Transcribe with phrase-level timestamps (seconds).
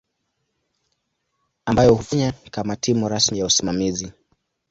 [1.65, 4.11] ambayo hufanya kama timu rasmi ya usimamizi.